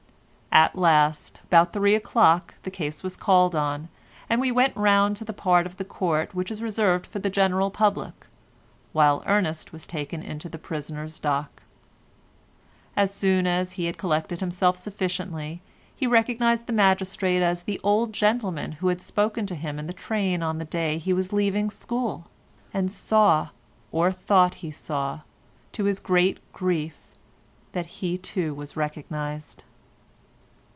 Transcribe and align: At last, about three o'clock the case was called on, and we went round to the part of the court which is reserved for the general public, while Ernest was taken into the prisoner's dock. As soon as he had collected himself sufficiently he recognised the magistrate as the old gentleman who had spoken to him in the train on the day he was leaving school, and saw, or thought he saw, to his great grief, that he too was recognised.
At 0.53 0.75
last, 0.77 1.39
about 1.45 1.71
three 1.71 1.95
o'clock 1.95 2.55
the 2.63 2.69
case 2.71 3.03
was 3.03 3.15
called 3.15 3.55
on, 3.55 3.87
and 4.29 4.41
we 4.41 4.51
went 4.51 4.75
round 4.75 5.15
to 5.15 5.23
the 5.23 5.31
part 5.31 5.65
of 5.65 5.77
the 5.77 5.85
court 5.85 6.35
which 6.35 6.51
is 6.51 6.61
reserved 6.61 7.07
for 7.07 7.19
the 7.19 7.29
general 7.29 7.71
public, 7.71 8.27
while 8.91 9.23
Ernest 9.25 9.71
was 9.71 9.87
taken 9.87 10.21
into 10.21 10.49
the 10.49 10.57
prisoner's 10.57 11.19
dock. 11.19 11.63
As 12.97 13.13
soon 13.13 13.47
as 13.47 13.71
he 13.73 13.85
had 13.85 13.97
collected 13.97 14.41
himself 14.41 14.75
sufficiently 14.75 15.61
he 15.95 16.05
recognised 16.05 16.65
the 16.65 16.73
magistrate 16.73 17.41
as 17.41 17.63
the 17.63 17.79
old 17.81 18.11
gentleman 18.11 18.73
who 18.73 18.89
had 18.89 18.99
spoken 18.99 19.45
to 19.45 19.55
him 19.55 19.79
in 19.79 19.87
the 19.87 19.93
train 19.93 20.43
on 20.43 20.57
the 20.57 20.65
day 20.65 20.97
he 20.97 21.13
was 21.13 21.31
leaving 21.31 21.69
school, 21.69 22.25
and 22.73 22.91
saw, 22.91 23.47
or 23.93 24.11
thought 24.11 24.55
he 24.55 24.69
saw, 24.69 25.21
to 25.71 25.85
his 25.85 26.01
great 26.01 26.39
grief, 26.51 27.13
that 27.71 27.85
he 27.85 28.17
too 28.17 28.53
was 28.53 28.75
recognised. 28.75 29.63